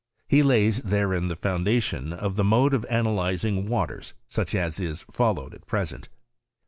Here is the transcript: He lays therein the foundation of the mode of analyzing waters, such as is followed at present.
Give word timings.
He 0.27 0.41
lays 0.41 0.81
therein 0.81 1.27
the 1.27 1.35
foundation 1.35 2.11
of 2.11 2.35
the 2.35 2.43
mode 2.43 2.73
of 2.73 2.85
analyzing 2.89 3.67
waters, 3.67 4.15
such 4.27 4.55
as 4.55 4.79
is 4.79 5.03
followed 5.13 5.53
at 5.53 5.67
present. 5.67 6.09